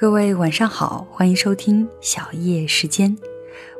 [0.00, 3.18] 各位晚上好，欢迎收听小叶时间，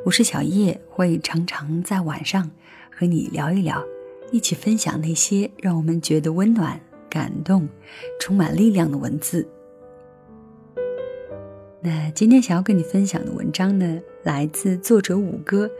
[0.03, 2.51] 我是小叶，会常常在晚上
[2.91, 3.81] 和你聊一聊，
[4.29, 6.77] 一起分享那些让我们觉得温暖、
[7.09, 7.69] 感动、
[8.19, 9.47] 充满力量的文字。
[11.81, 15.71] 那今天想要跟你分享的文章呢，来自作者五哥。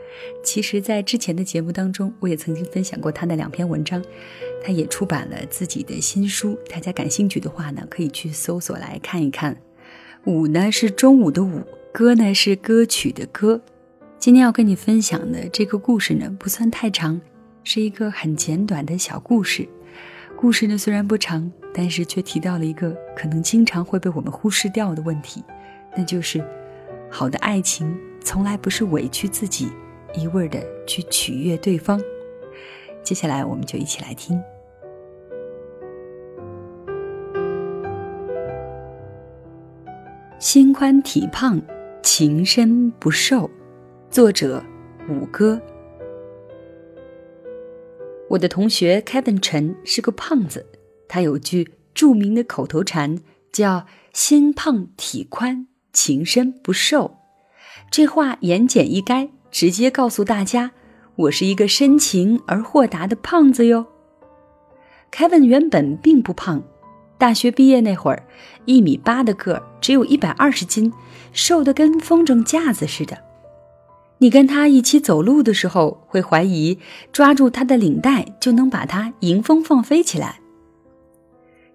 [0.42, 4.02] 其实，在之前的节目当中，我也曾经分享过他的两篇文章。
[4.64, 9.54] 他也出版了自己的新书，大家感兴趣的话呢，可以去搜索来看一看。
[10.26, 11.62] 午呢是中午的午，
[11.94, 13.58] 歌呢是歌曲的歌。
[14.18, 17.18] 今天要跟你分享的这个故事呢，不算太长，
[17.64, 19.66] 是一个很简短的小故事。
[20.36, 25.42] 故事呢虽然不长，但是却提到了一个可能经常会被我们忽视掉的问题，
[25.96, 26.44] 那就是
[27.08, 29.72] 好的爱情从来不是委屈自己，
[30.14, 31.98] 一味的去取悦对方。
[33.02, 34.38] 接下来我们就一起来听。
[40.40, 41.60] 心宽体胖，
[42.02, 43.50] 情深不寿。
[44.08, 44.64] 作者：
[45.06, 45.60] 五哥。
[48.26, 50.64] 我的同学 Kevin 陈是个胖子，
[51.06, 53.18] 他有句著名的口头禅，
[53.52, 57.18] 叫“心胖体宽，情深不寿”。
[57.92, 60.70] 这话言简意赅，直接告诉大家，
[61.16, 63.84] 我是一个深情而豁达的胖子哟。
[65.12, 66.62] Kevin 原本并不胖。
[67.20, 68.22] 大学毕业那会儿，
[68.64, 70.90] 一米八的个儿，只有一百二十斤，
[71.34, 73.18] 瘦得跟风筝架子似的。
[74.16, 76.78] 你跟他一起走路的时候，会怀疑
[77.12, 80.40] 抓住他的领带就能把他迎风放飞起来。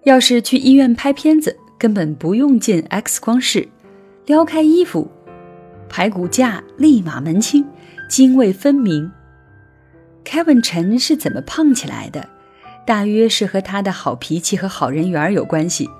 [0.02, 3.68] 要是去医院拍片子，根本不用进 X 光室，
[4.26, 5.08] 撩开衣服，
[5.88, 7.64] 排骨架立马门清，
[8.08, 9.12] 泾渭分明。
[10.24, 12.28] Kevin 陈是怎么胖起来的？
[12.86, 15.90] 大约是和他的好脾气和好人缘有关系。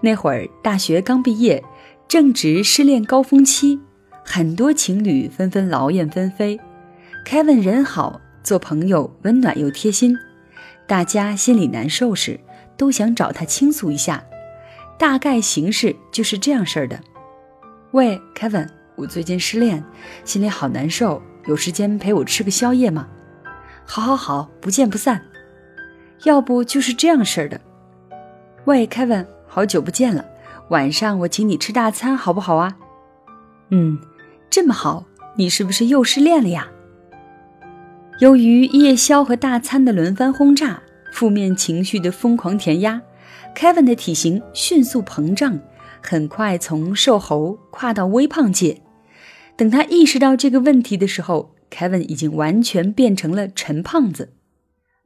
[0.00, 1.64] 那会儿大学刚毕业，
[2.08, 3.80] 正值失恋高峰期，
[4.24, 6.60] 很多情侣纷纷劳燕分飞。
[7.24, 10.18] Kevin 人好，做朋友温暖又贴心，
[10.86, 12.40] 大家心里难受时
[12.76, 14.24] 都想找他倾诉一下。
[14.98, 17.00] 大概形式就是这样式儿的：
[17.92, 19.82] 喂，Kevin，我最近失恋，
[20.24, 23.08] 心里好难受，有时间陪我吃个宵夜吗？
[23.86, 25.22] 好，好，好，不见不散。
[26.22, 27.60] 要不就是这样式儿的，
[28.64, 30.24] 喂，Kevin，好久不见了，
[30.68, 32.76] 晚上我请你吃大餐，好不好啊？
[33.70, 33.98] 嗯，
[34.48, 35.04] 这么好，
[35.36, 36.68] 你是不是又失恋了呀？
[38.20, 40.80] 由于夜宵和大餐的轮番轰炸，
[41.12, 43.02] 负面情绪的疯狂填压
[43.54, 45.58] ，Kevin 的体型迅速膨胀，
[46.00, 48.80] 很快从瘦猴跨到微胖界。
[49.56, 54.32] 等他意识到这个问题的时候，Kevin 已经完全变成了陈胖子。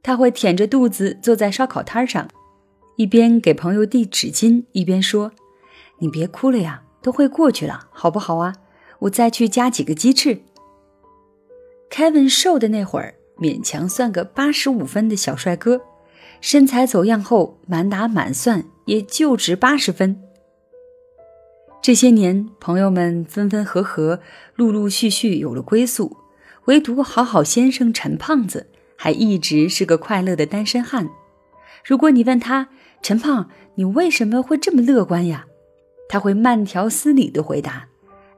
[0.01, 2.27] 他会舔着肚子坐在烧烤摊上，
[2.95, 5.31] 一边给朋友递纸巾，一边说
[5.99, 8.55] ：“你别哭了呀，都会过去了，好不好啊？
[8.99, 10.41] 我再去加几个鸡翅。”
[11.91, 15.81] Kevin 瘦的那会儿，勉强算个八十五分的小帅哥，
[16.39, 20.21] 身材走样后，满打满算也就值八十分。
[21.81, 24.19] 这些年，朋友们分分合合，
[24.55, 26.17] 陆陆续续有了归宿，
[26.65, 28.67] 唯独好好先生陈胖子。
[29.01, 31.09] 还一直是个快乐的单身汉。
[31.85, 32.67] 如果你问他
[33.01, 35.45] 陈胖，你为什么会这么乐观呀？
[36.09, 37.87] 他会慢条斯理地回答：“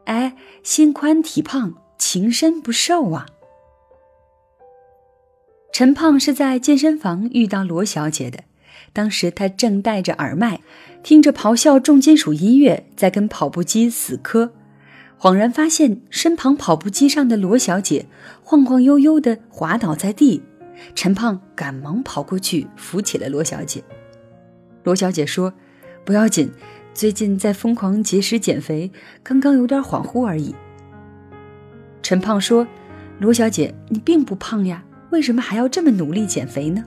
[0.06, 3.26] 哎，心宽体胖，情深不寿啊。”
[5.74, 8.44] 陈胖是在健身房遇到罗小姐的，
[8.94, 10.62] 当时他正戴着耳麦，
[11.02, 14.54] 听着咆哮重金属音乐，在跟跑步机死磕，
[15.20, 18.06] 恍然发现身旁跑步机上的罗小姐
[18.44, 20.44] 晃晃悠悠地滑倒在地。
[20.96, 23.84] 陈胖赶忙跑过去扶起了罗小姐。
[24.84, 25.54] 罗小姐说
[26.04, 26.52] ：“不要紧，
[26.94, 30.56] 最近在疯狂节食减肥，刚刚有点恍惚而已。”
[32.02, 32.68] 陈胖说
[33.20, 36.84] ：“罗小姐，你并不胖呀，为什么还要这么努力减肥呢？”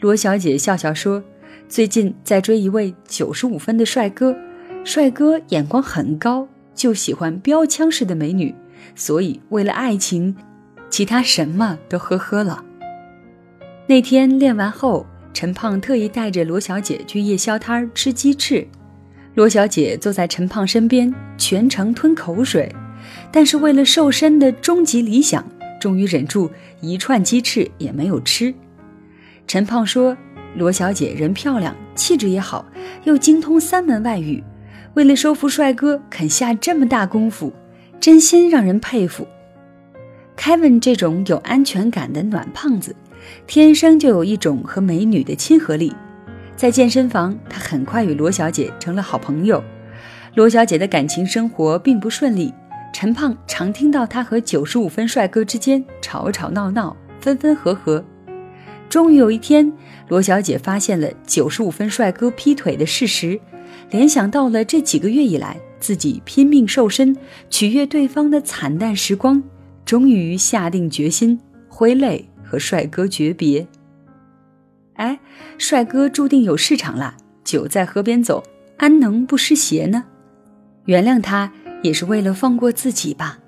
[0.00, 1.24] 罗小姐笑笑说
[1.68, 4.36] ：“最近在追一位九十五分的帅哥，
[4.84, 8.54] 帅哥眼光很高，就喜欢标枪式的美女，
[8.94, 10.36] 所以为了爱情。”
[10.88, 12.64] 其他什么都呵呵了。
[13.86, 18.66] 那天练完后，陈胖特意带着罗小姐去夜宵摊吃鸡翅。
[19.34, 22.74] 罗小姐坐在陈胖身边，全程吞口水，
[23.30, 25.44] 但是为了瘦身的终极理想，
[25.78, 26.50] 终于忍住
[26.80, 28.54] 一串鸡翅也没有吃。
[29.46, 30.16] 陈胖说
[30.56, 32.64] ：“罗小姐人漂亮，气质也好，
[33.04, 34.42] 又精通三门外语，
[34.94, 37.52] 为了收服帅哥肯下这么大功夫，
[38.00, 39.28] 真心让人佩服。”
[40.36, 42.94] Kevin 这种有安全感的暖胖子，
[43.46, 45.92] 天生就有一种和美女的亲和力。
[46.54, 49.62] 在健身房，他很快与罗小姐成了好朋友。
[50.34, 52.52] 罗小姐的感情生活并不顺利，
[52.92, 58.04] 陈胖常听到她和九十五分帅哥之间吵吵闹闹，分分合合。
[58.88, 59.72] 终于有一天，
[60.08, 63.40] 罗小姐发现了九十五分帅哥劈腿的事实，
[63.90, 67.16] 联想到了这几个月以来自己拼命瘦身
[67.50, 69.42] 取悦对方的惨淡时光，
[69.86, 73.66] 终于下定决心挥泪和帅哥诀别。
[74.96, 75.18] 哎，
[75.56, 78.42] 帅哥注定有市场啦，酒在河边走，
[78.76, 80.04] 安能不湿鞋呢？
[80.84, 81.50] 原谅他
[81.82, 83.38] 也是为了放过自己吧。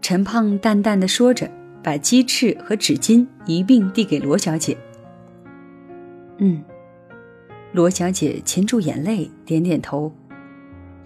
[0.00, 1.50] 陈胖淡淡的说着。
[1.80, 4.76] 把鸡翅和纸巾一并递给罗小姐。
[6.38, 6.62] 嗯，
[7.72, 10.12] 罗小姐噙住眼泪，点点头。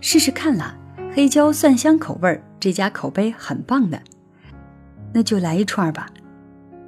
[0.00, 0.76] 试试看啦，
[1.14, 4.02] 黑椒蒜香口味儿，这家口碑很棒的。
[5.12, 6.10] 那就来一串吧。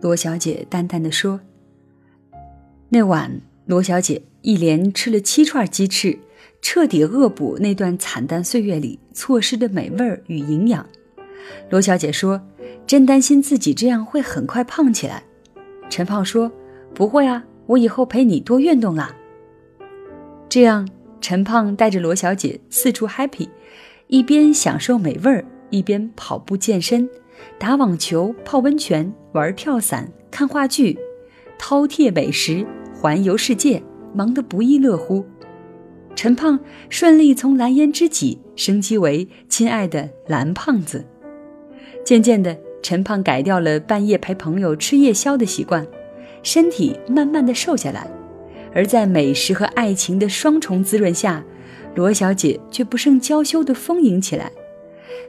[0.01, 1.41] 罗小姐淡淡的说。
[2.89, 6.19] 那晚，罗小姐一连吃了七串鸡翅，
[6.63, 10.87] 彻底恶补那段惨淡岁月里错失的美味与营养。
[11.71, 12.41] 罗小姐说。
[12.87, 15.23] 真担心自己这样会很快胖起来，
[15.89, 16.53] 陈胖说
[16.95, 19.17] ：“不会啊，我以后陪你多运动啊。”
[20.51, 20.87] 这样，
[21.19, 23.49] 陈胖带着罗小姐四处 happy，
[24.09, 27.09] 一边享受美味儿，一边跑步健身、
[27.59, 30.99] 打网球、泡温泉、玩跳伞、看话剧、
[31.59, 33.83] 饕餮美食、环游世界，
[34.15, 35.25] 忙得不亦乐乎。
[36.15, 36.59] 陈胖
[36.89, 41.05] 顺利从蓝颜知己升级为亲爱的蓝胖子，
[42.05, 42.57] 渐渐的。
[42.83, 45.87] 陈胖改掉了半夜陪朋友吃夜宵的习惯，
[46.43, 48.07] 身体慢慢的瘦下来。
[48.75, 51.43] 而在美食和爱情的双重滋润下，
[51.95, 54.53] 罗小姐却不胜娇羞的丰盈起来。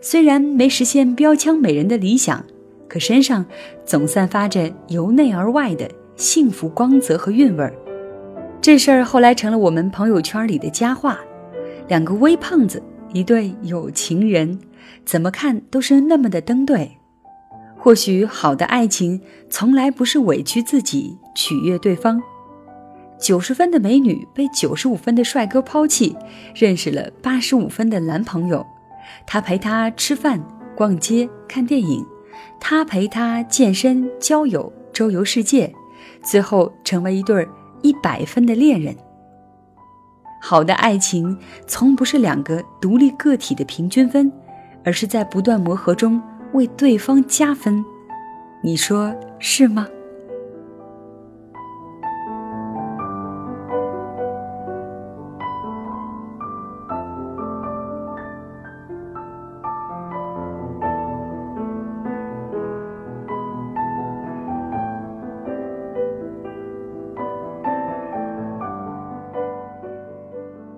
[0.07, 2.46] 虽然没实现标枪美人的理想，
[2.88, 3.44] 可身上
[3.84, 7.74] 总散发着由内而外的幸福光泽和韵味儿。
[8.62, 11.18] 这事儿后来成了我们朋友圈里的佳话。
[11.88, 14.60] 两个微胖子，一对有情人，
[15.04, 16.92] 怎么看都是那么的登对。
[17.75, 19.19] 或许好的爱情
[19.50, 22.22] 从来不是委屈自己取悦对方。
[23.19, 26.16] 九十分的美女被九十五分的帅哥抛弃，
[26.54, 28.63] 认识了八十五分的男朋友。
[29.25, 30.44] 他陪她吃饭、
[30.75, 32.06] 逛街、看电影，
[32.60, 35.74] 他陪她健身、交友、周游世界，
[36.24, 37.48] 最后成为一对
[37.81, 38.96] 一百分的恋人。
[40.42, 44.31] 好的爱情从不是两个独立个体的平均分，
[44.84, 46.22] 而是在不断磨合中。
[46.54, 47.84] 为对方加分，
[48.63, 49.88] 你说是吗？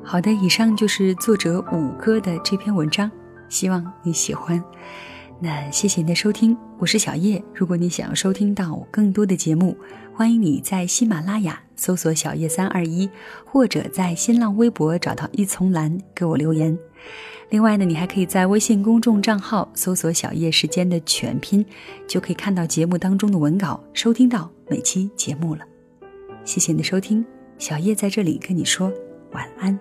[0.09, 3.11] 好的，以上就是作者五哥的这篇文章，
[3.49, 4.63] 希望你喜欢。
[5.37, 7.43] 那谢谢你的收听，我是小叶。
[7.53, 9.77] 如果你想要收听到更多的节目，
[10.13, 13.09] 欢迎你在喜马拉雅搜索“小叶三二一”，
[13.43, 16.79] 或者在新浪微博找到一丛蓝给我留言。
[17.49, 21.65] 另外呢，你还可以在微信公众账号搜索“小叶时间”的全拼，
[22.07, 25.65] 就可以看到节目当中的文稿，收听到每期节目了。
[26.45, 27.25] 谢谢你的收听，
[27.57, 28.89] 小叶在这里跟你说
[29.33, 29.77] 晚安。